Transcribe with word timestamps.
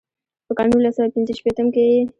پۀ 0.47 0.51
کال 0.57 0.67
نولس 0.71 0.93
سوه 0.97 1.13
پينځه 1.13 1.33
شپيتم 1.39 1.67
کښې 1.73 1.83
ئې 1.89 2.01